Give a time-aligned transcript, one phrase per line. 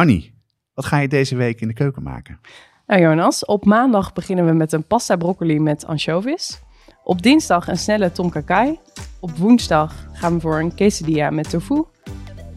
[0.00, 0.34] Annie,
[0.74, 2.40] wat ga je deze week in de keuken maken?
[2.86, 6.62] Nou Jonas, op maandag beginnen we met een pasta broccoli met anchovies.
[7.04, 8.78] Op dinsdag een snelle tom kakai.
[9.20, 11.84] Op woensdag gaan we voor een quesadilla met tofu.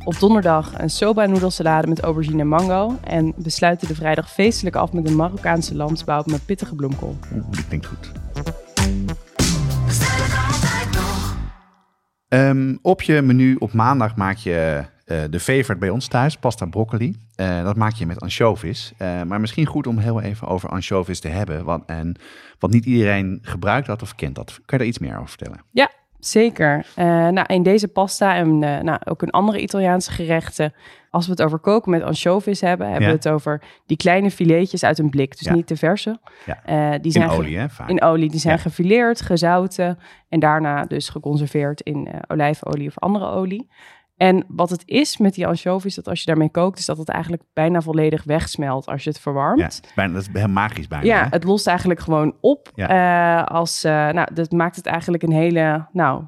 [0.03, 2.97] Op donderdag een soba noedelsalade met aubergine en mango.
[3.03, 7.17] En we sluiten de vrijdag feestelijk af met een Marokkaanse lamsbouw met pittige bloemkool.
[7.33, 8.12] Oeh, die klinkt goed.
[12.28, 17.16] Ehm, op je menu op maandag maak je de favorite bij ons thuis, pasta broccoli.
[17.36, 18.94] Uh, dat maak je met anchovies.
[18.98, 21.66] Uh, maar misschien goed om heel even over anchovies te hebben.
[21.66, 22.16] Want, en,
[22.60, 24.52] want niet iedereen gebruikt dat of kent dat.
[24.52, 25.62] Kan je daar iets meer over vertellen?
[25.72, 26.86] Ja, zeker.
[26.96, 30.74] nou, in deze pasta en nou, ook in andere Italiaanse gerechten...
[31.10, 34.84] Als we het over koken met anchovies hebben, hebben we het over die kleine filetjes
[34.84, 35.38] uit een blik.
[35.38, 36.20] Dus niet de verse.
[36.46, 36.98] Ja.
[36.98, 37.70] die zijn in olie, hè?
[37.70, 37.90] Vaak.
[37.90, 38.30] In olie.
[38.30, 39.99] Die zijn gefileerd, gezouten
[40.30, 43.70] en daarna dus geconserveerd in olijfolie of andere olie.
[44.23, 47.09] En wat het is met die anchovies, dat als je daarmee kookt, is dat het
[47.09, 49.60] eigenlijk bijna volledig wegsmelt als je het verwarmt.
[49.84, 51.05] Ja, bijna, dat is heel magisch bijna.
[51.05, 52.71] Ja, het lost eigenlijk gewoon op.
[52.76, 53.40] Ja.
[53.40, 56.24] Uh, als, uh, nou, dat maakt het eigenlijk een hele, nou,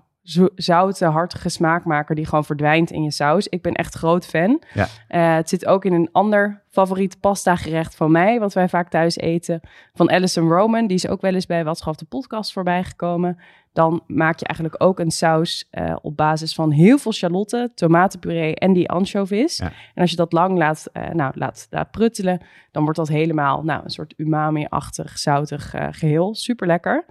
[0.55, 3.47] zoute, hartige smaakmaker die gewoon verdwijnt in je saus.
[3.47, 4.61] Ik ben echt groot fan.
[4.73, 4.87] Ja.
[5.09, 8.89] Uh, het zit ook in een ander favoriet pasta gerecht van mij, wat wij vaak
[8.89, 9.59] thuis eten,
[9.93, 10.87] van Alison Roman.
[10.87, 13.39] Die is ook wel eens bij Watschaf de podcast voorbij gekomen
[13.75, 18.55] dan maak je eigenlijk ook een saus uh, op basis van heel veel shalotten, tomatenpuree
[18.55, 19.59] en die anchovies.
[19.59, 23.63] En als je dat lang laat, uh, nou, laat, laat pruttelen, dan wordt dat helemaal
[23.63, 26.35] nou, een soort umami-achtig, zoutig uh, geheel.
[26.35, 27.05] Super lekker.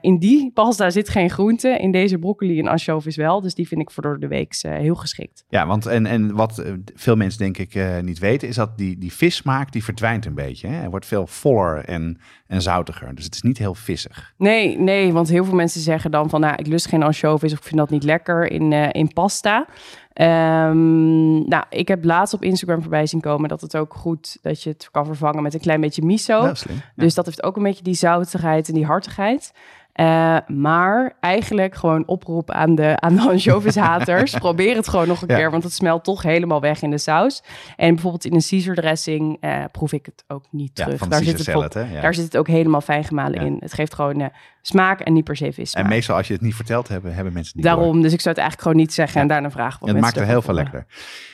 [0.00, 3.40] in die pasta zit geen groente, in deze broccoli en anchovies wel.
[3.40, 5.44] Dus die vind ik voor door de week heel geschikt.
[5.48, 9.12] Ja, want en, en wat veel mensen denk ik niet weten, is dat die, die
[9.12, 10.68] vissmaak die verdwijnt een beetje.
[10.68, 10.82] Hè?
[10.82, 13.14] Er wordt veel voller en, en zoutiger.
[13.14, 14.34] Dus het is niet heel vissig.
[14.36, 17.52] Nee, nee, want heel veel mensen mensen zeggen dan van, nou, ik lust geen anchovies
[17.52, 19.66] of ik vind dat niet lekker in, uh, in pasta.
[20.14, 24.62] Um, nou, ik heb laatst op Instagram voorbij zien komen dat het ook goed dat
[24.62, 26.52] je het kan vervangen met een klein beetje miso.
[26.94, 29.52] Dus dat heeft ook een beetje die zoutigheid en die hartigheid.
[29.94, 34.34] Uh, maar eigenlijk gewoon oproep aan de, aan de.
[34.38, 37.42] Probeer het gewoon nog een keer, want het smelt toch helemaal weg in de saus.
[37.76, 41.08] En bijvoorbeeld in een Caesar dressing uh, proef ik het ook niet ja, terug.
[41.08, 43.56] Daar zit, het daar zit het ook helemaal fijn gemalen in.
[43.60, 44.26] Het geeft gewoon uh,
[44.62, 45.72] smaak en niet per se vis.
[45.72, 48.34] En meestal als je het niet verteld hebben, hebben mensen niet Daarom, dus ik zou
[48.34, 49.80] het eigenlijk gewoon niet zeggen en daarna vragen.
[49.80, 50.86] Wat het maakt er heel veel lekker.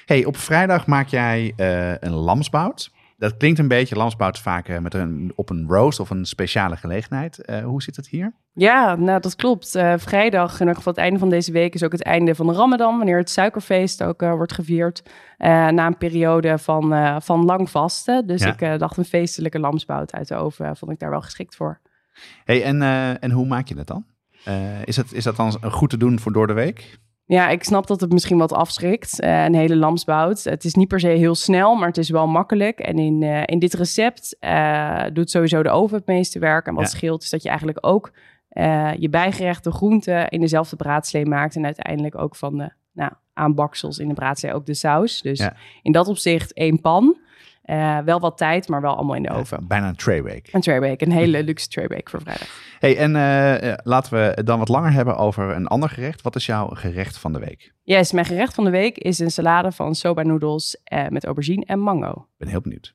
[0.06, 1.52] Hey, op vrijdag maak jij
[2.00, 2.94] een lamsbout.
[3.16, 6.76] Dat klinkt een beetje lamsbout vaak eh, met een, op een roast of een speciale
[6.76, 7.42] gelegenheid.
[7.46, 8.34] Uh, hoe zit het hier?
[8.52, 9.76] Ja, nou dat klopt.
[9.76, 12.46] Uh, vrijdag, in ieder geval het einde van deze week, is ook het einde van
[12.46, 12.96] de Ramadan.
[12.96, 15.02] Wanneer het suikerfeest ook wordt gevierd.
[15.38, 18.26] na een periode van, van lang vasten.
[18.26, 21.80] Dus ik dacht een feestelijke lamsbout uit de oven vond ik daar wel geschikt voor.
[22.44, 22.82] Hey, en,
[23.20, 24.04] en hoe maak je dat dan?
[24.84, 26.98] is, het, is dat dan goed te doen voor door de week?
[27.28, 30.44] Ja, ik snap dat het misschien wat afschrikt, uh, een hele lamsbout.
[30.44, 32.78] Het is niet per se heel snel, maar het is wel makkelijk.
[32.78, 36.66] En in, uh, in dit recept uh, doet sowieso de oven het meeste werk.
[36.66, 38.12] En wat scheelt is dat je eigenlijk ook
[38.98, 41.56] je bijgerechte groenten in dezelfde braadslee maakt.
[41.56, 45.22] En uiteindelijk ook van de nou, aanbaksels in de braadslee ook de saus.
[45.22, 45.48] Dus
[45.82, 47.18] in dat opzicht één pan.
[47.66, 49.66] Uh, wel wat tijd, maar wel allemaal in de oven.
[49.66, 50.48] bijna een trayweek.
[50.52, 52.48] Een trayweek, een hele luxe trayweek voor vrijdag.
[52.78, 56.22] Hey, en uh, laten we dan wat langer hebben over een ander gerecht.
[56.22, 57.74] Wat is jouw gerecht van de week?
[57.82, 61.64] Yes, mijn gerecht van de week is een salade van soba noedels uh, met aubergine
[61.64, 62.10] en mango.
[62.10, 62.94] Ik ben heel benieuwd.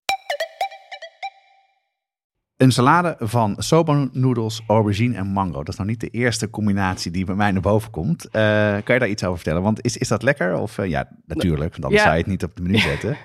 [2.61, 5.57] Een salade van soba noedels, aubergine en mango.
[5.57, 8.25] Dat is nou niet de eerste combinatie die bij mij naar boven komt.
[8.25, 8.31] Uh,
[8.83, 9.61] kan je daar iets over vertellen?
[9.61, 10.57] Want is, is dat lekker?
[10.57, 13.17] Of uh, ja, natuurlijk, want anders zou je het niet op de menu zetten.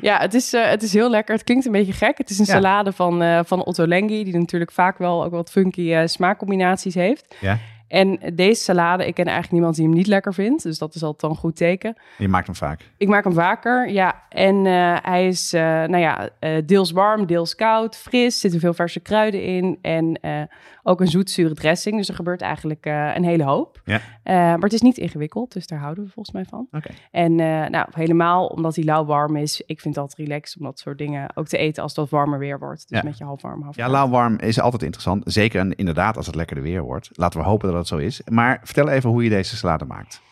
[0.00, 1.34] ja, het is, uh, het is heel lekker.
[1.34, 2.18] Het klinkt een beetje gek.
[2.18, 6.06] Het is een salade van, van Otto Lengi, die natuurlijk vaak wel ook wat funky
[6.06, 7.34] smaakcombinaties heeft.
[7.40, 7.58] Ja.
[7.90, 10.62] En deze salade, ik ken eigenlijk niemand die hem niet lekker vindt.
[10.62, 11.96] Dus dat is altijd een goed teken.
[12.18, 12.80] Je maakt hem vaak?
[12.96, 14.22] Ik maak hem vaker, ja.
[14.28, 18.40] En uh, hij is, uh, nou ja, uh, deels warm, deels koud, fris.
[18.40, 19.78] Zitten veel verse kruiden in.
[19.82, 20.20] En
[20.82, 21.96] ook een zoetzure dressing.
[21.96, 23.80] Dus er gebeurt eigenlijk een hele hoop.
[23.84, 24.00] Ja.
[24.24, 26.66] maar het is niet ingewikkeld, dus daar houden we volgens mij van.
[26.72, 26.96] Okay.
[27.10, 27.34] En
[27.70, 29.62] nou, helemaal omdat die lauw warm is.
[29.66, 32.38] Ik vind altijd relaxed om dat soort dingen ook te eten als het wat warmer
[32.38, 32.88] weer wordt.
[32.88, 35.22] Dus met je half warm, half Ja, lauw warm is altijd interessant.
[35.26, 37.10] Zeker inderdaad als het lekkerder weer wordt.
[37.12, 38.22] Laten we hopen dat het zo is.
[38.30, 40.22] Maar vertel even hoe je deze salade maakt.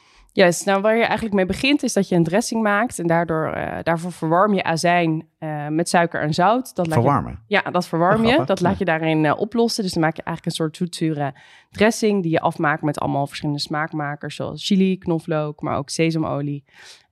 [0.45, 3.57] Yes, nou waar je eigenlijk mee begint is dat je een dressing maakt en daardoor,
[3.57, 6.75] uh, daarvoor verwarm je azijn uh, met suiker en zout.
[6.75, 7.43] Dat verwarmen?
[7.47, 8.45] Je, ja, dat verwarm je.
[8.45, 9.83] Dat laat je daarin uh, oplossen.
[9.83, 11.35] Dus dan maak je eigenlijk een soort zoetzure
[11.71, 16.65] dressing die je afmaakt met allemaal verschillende smaakmakers zoals chili, knoflook, maar ook sesamolie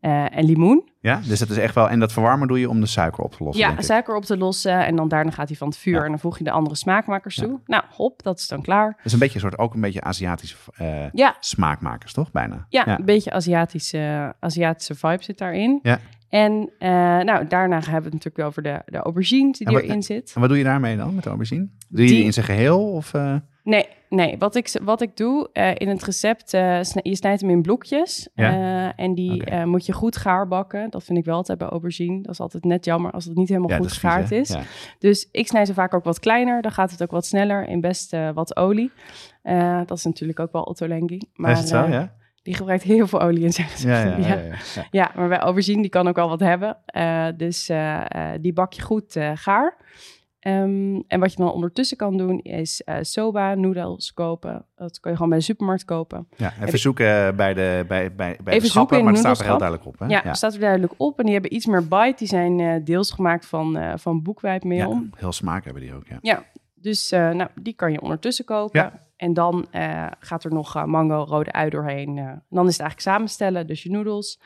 [0.07, 0.91] en limoen.
[1.01, 1.89] Ja, dus dat is echt wel.
[1.89, 3.69] En dat verwarmen doe je om de suiker op te lossen.
[3.69, 4.87] Ja, suiker op te lossen.
[4.87, 6.03] En dan daarna gaat hij van het vuur.
[6.03, 7.61] En dan voeg je de andere smaakmakers toe.
[7.65, 8.93] Nou, hop, dat is dan klaar.
[8.97, 11.37] Dat is een beetje een soort ook een beetje Aziatische uh, ja.
[11.41, 12.31] smaakmakers, toch?
[12.31, 12.67] Bijna.
[12.69, 15.79] Ja, een beetje Aziatische, Aziatische vibe zit daarin.
[15.83, 15.99] Ja.
[16.29, 16.89] En uh,
[17.21, 20.33] nou, daarna hebben we het natuurlijk wel over de, de aubergine die erin zit.
[20.35, 21.69] En wat doe je daarmee dan met de aubergine?
[21.89, 22.93] Doe je die, in zijn geheel?
[22.93, 23.35] Of, uh...
[23.67, 24.39] Nee, nee.
[24.39, 28.29] Wat ik, wat ik doe uh, in het recept, uh, je snijdt hem in blokjes.
[28.35, 28.53] Ja?
[28.53, 29.65] Uh, en die okay.
[29.65, 30.91] moet je goed gaar bakken.
[30.91, 32.23] Dat vind ik wel altijd bij aubergine.
[32.23, 34.49] Dat is altijd net jammer als het niet helemaal ja, goed gegaard is.
[34.49, 34.63] Ja.
[34.99, 36.63] Dus ik snij ze vaak ook wat kleiner.
[36.63, 38.93] Dan gaat het ook wat sneller in best wat olie.
[39.87, 41.21] dat is natuurlijk ook wel Otto Lengi.
[41.35, 42.15] Maar, is het zo, ja?
[42.43, 44.43] Die gebruikt heel veel olie in zijn ja, ja, ja,
[44.75, 45.11] ja, ja.
[45.15, 46.77] maar bij aubergine die kan ook wel wat hebben.
[47.37, 47.71] dus
[48.41, 49.77] die bak je goed gaar.
[50.47, 54.65] Um, en wat je dan ondertussen kan doen is uh, soba noedels kopen.
[54.77, 56.29] Dat kan je gewoon bij de supermarkt kopen.
[56.37, 59.45] Ja, even zoeken bij de, bij, bij, bij even de schappen, maar het staat er
[59.45, 59.99] heel duidelijk op.
[59.99, 60.07] Hè?
[60.07, 61.19] Ja, ja, staat er duidelijk op.
[61.19, 62.15] En die hebben iets meer bite.
[62.17, 64.91] Die zijn uh, deels gemaakt van, uh, van boekwijpmeel.
[64.91, 66.19] Ja, heel smaak hebben die ook, ja.
[66.21, 66.45] Ja,
[66.75, 68.81] dus nou, die kan je ondertussen kopen.
[68.81, 69.07] Ja.
[69.17, 69.67] En dan
[70.21, 72.15] gaat er nog mango, rode ui doorheen.
[72.49, 73.67] dan is het eigenlijk samenstellen.
[73.67, 74.41] Dus je noedels,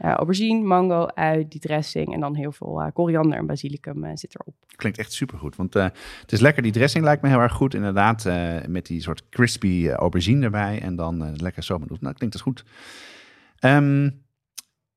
[0.00, 4.10] uh, aubergine, mango, ui, die dressing en dan heel veel uh, koriander en basilicum uh,
[4.14, 4.54] zit erop.
[4.76, 6.62] Klinkt echt supergoed, want het is lekker.
[6.62, 8.28] Die dressing lijkt me heel erg goed, inderdaad,
[8.68, 11.98] met die soort crispy aubergine erbij en dan lekker doen.
[12.00, 12.64] Nou, klinkt dus goed.
[13.60, 14.22] Um,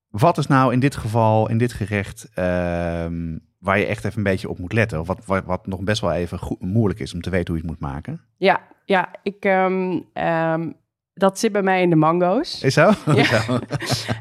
[0.08, 4.24] wat is nou in dit geval, in dit gerecht, um, waar je echt even een
[4.24, 5.00] beetje op moet letten?
[5.00, 7.64] Of wat, wat, wat nog best wel even goed, moeilijk is om te weten hoe
[7.64, 8.22] je het moet maken?
[8.38, 9.46] Ja, ja ik...
[9.46, 10.06] Um,
[11.18, 12.64] dat zit bij mij in de mango's.
[12.64, 12.92] Is zo?
[13.06, 13.44] Ja.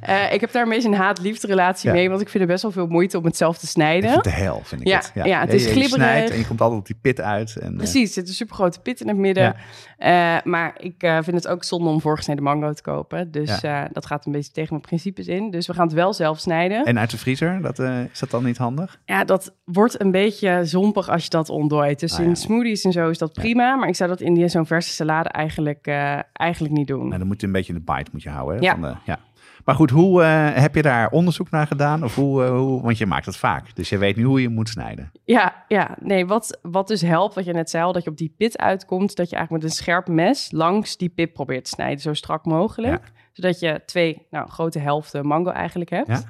[0.09, 2.63] uh, ik heb daar een beetje een haat-liefde relatie mee, want ik vind er best
[2.63, 4.23] wel veel moeite om het zelf te snijden.
[4.23, 5.11] De hel, vind ik ja, het.
[5.15, 6.31] Ja, ja het is je, glibberig.
[6.31, 7.57] en je komt altijd op die pit uit.
[7.57, 9.57] En, eh, Precies, er zit een supergrote pit in het midden.
[9.99, 13.31] Uh, maar ik vind het ook zonde om voorgesneden mango te kopen.
[13.31, 13.61] Dus
[13.93, 15.51] dat gaat een beetje tegen mijn principes in.
[15.51, 16.85] Dus we gaan het wel zelf snijden.
[16.85, 19.01] En uit de vriezer, dat, is dat dan niet handig?
[19.05, 22.01] Ja, dat wordt een beetje zompig als je dat ontdooit.
[22.01, 23.77] Dus ah, in smoothies en zo is dat prima.
[23.77, 25.87] Maar ik zou dat in zo'n verse salade eigenlijk,
[26.33, 27.07] eigenlijk niet doen.
[27.07, 28.65] Nou, dan moet je een beetje in de bite moet je houden.
[28.65, 28.71] Hè?
[28.71, 29.19] Van de, ja.
[29.67, 32.05] Maar goed, hoe uh, heb je daar onderzoek naar gedaan?
[32.05, 34.49] Of hoe, uh, hoe, want je maakt het vaak, dus je weet nu hoe je
[34.49, 35.11] moet snijden.
[35.25, 38.17] Ja, ja nee, wat, wat dus helpt, wat je net zei al, dat je op
[38.17, 41.71] die pit uitkomt, dat je eigenlijk met een scherp mes langs die pit probeert te
[41.71, 43.13] snijden, zo strak mogelijk.
[43.33, 46.09] Zodat je twee nou, grote helften mango eigenlijk hebt.
[46.09, 46.23] Ja.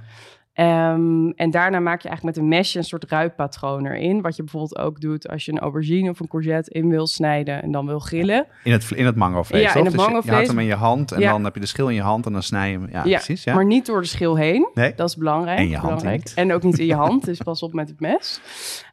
[0.61, 4.20] Um, en daarna maak je eigenlijk met een mesje een soort ruitpatroon erin.
[4.23, 7.62] Wat je bijvoorbeeld ook doet als je een aubergine of een courgette in wil snijden
[7.62, 8.47] en dan wil grillen.
[8.64, 11.12] In het, in het mangovlees, Ja, in het dus Je, houdt hem in je hand
[11.12, 12.88] en dan heb je de schil in je hand en dan snij je hem.
[12.91, 13.44] Ja, ja precies.
[13.44, 13.55] Ja.
[13.55, 14.69] Maar niet door de schil heen.
[14.75, 14.93] Nee.
[14.94, 15.58] Dat is belangrijk.
[15.58, 16.32] En je hand belangrijk.
[16.35, 18.41] En ook niet in je hand, dus pas op met het mes.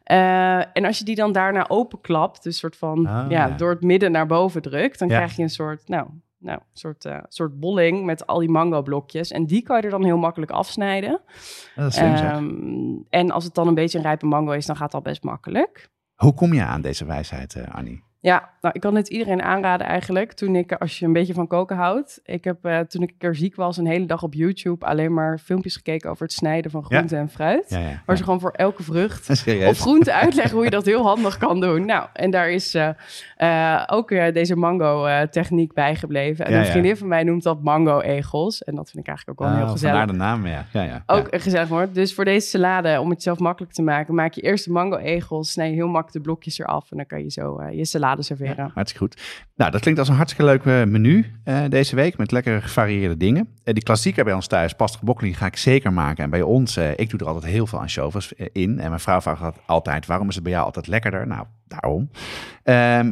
[0.06, 3.82] Uh, en als je die dan daarna openklapt, dus soort van oh, ja, door het
[3.82, 6.06] midden naar boven drukt, dan krijg je een soort, nou,
[6.44, 9.30] nou, een soort, uh, soort bolling met al die mango blokjes.
[9.30, 11.20] En die kan je er dan heel makkelijk afsnijden.
[11.74, 14.76] Dat is slim, um, en als het dan een beetje een rijpe mango is, dan
[14.76, 15.88] gaat dat best makkelijk.
[16.14, 18.03] Hoe kom je aan deze wijsheid, uh, Annie?
[18.24, 20.32] Ja, nou, ik kan het iedereen aanraden eigenlijk.
[20.32, 22.20] Toen ik, als je een beetje van koken houdt.
[22.24, 25.14] Ik heb uh, toen ik een keer ziek was, een hele dag op YouTube alleen
[25.14, 27.64] maar filmpjes gekeken over het snijden van groente en fruit.
[27.68, 29.30] Ja, ja, waar ze gewoon voor elke vrucht
[29.70, 31.86] of groente uitleggen hoe je dat heel handig kan doen.
[31.86, 32.88] Nou, en daar is uh,
[33.38, 36.46] uh, ook deze mango-techniek bijgebleven.
[36.46, 38.62] En een vriendin van mij noemt dat mango-egels.
[38.62, 39.96] En dat vind ik eigenlijk ook wel heel ah, gezellig.
[39.96, 40.66] Vandaar de naam, ja.
[40.72, 41.94] ja, ja ook een gezellig woord.
[41.94, 45.50] Dus voor deze salade, om het zelf makkelijk te maken, maak je eerst de mango-egels.
[45.50, 46.90] Snij je heel makkelijk de blokjes eraf.
[46.90, 48.70] En dan kan je zo je salade serveren.
[48.74, 49.22] hartstikke goed.
[49.56, 53.16] Nou, dat klinkt als een hartstikke leuk eh, menu uh, deze week met lekker gevarieerde
[53.16, 53.48] dingen.
[53.64, 56.24] Uh, die klassieker bij ons thuis, pasta broccoli, ga ik zeker maken.
[56.24, 58.80] En bij ons, ik doe er altijd heel veel anchovies in.
[58.80, 61.26] En mijn vrouw vraagt altijd, waarom is het bij jou altijd lekkerder?
[61.26, 62.10] Nou, daarom.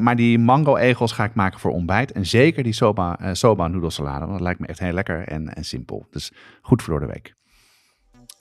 [0.03, 2.13] maar die mango-egels ga ik maken voor ontbijt.
[2.13, 5.65] En zeker die soba, soba noedelsalade, want dat lijkt me echt heel lekker en, en
[5.65, 6.07] simpel.
[6.11, 6.33] Dus
[6.63, 7.35] goed voor de week.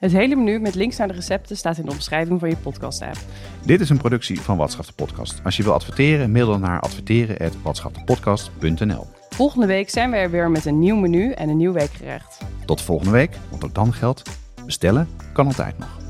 [0.01, 3.17] Het hele menu met links naar de recepten staat in de omschrijving van je podcast-app.
[3.65, 5.41] Dit is een productie van Watschaf de Podcast.
[5.43, 10.65] Als je wil adverteren, mail dan naar adverteren.watschaftepodcast.nl Volgende week zijn we er weer met
[10.65, 12.37] een nieuw menu en een nieuw weekgerecht.
[12.65, 16.00] Tot volgende week, want ook dan geldt, bestellen kan altijd nog.